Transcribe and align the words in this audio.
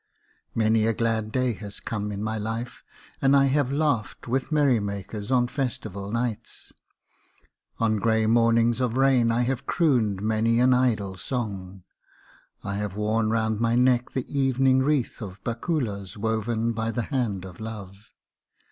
Many 0.55 0.87
a 0.87 0.95
glad 0.95 1.31
day 1.31 1.53
has 1.53 1.79
come 1.79 2.11
in 2.11 2.23
my 2.23 2.35
life, 2.39 2.83
and 3.21 3.37
I 3.37 3.45
have 3.45 3.71
laughed 3.71 4.27
with 4.27 4.51
merrymakers 4.51 5.29
on 5.31 5.47
festival 5.47 6.11
nights. 6.11 6.73
On 7.79 7.97
grey 7.97 8.25
mornings 8.25 8.81
of 8.81 8.97
rain 8.97 9.29
I 9.29 9.43
have 9.43 9.67
crooned 9.67 10.19
many 10.23 10.59
an 10.59 10.73
idle 10.73 11.17
song. 11.17 11.83
I 12.63 12.77
have 12.77 12.95
worn 12.95 13.29
round 13.29 13.59
my 13.59 13.75
neck 13.75 14.09
the 14.13 14.25
evening 14.27 14.79
wreath 14.79 15.21
of 15.21 15.39
bakulas 15.43 16.17
woven 16.17 16.73
by 16.73 16.89
the 16.89 17.03
hand 17.03 17.45
of 17.45 17.59
love. 17.59 18.11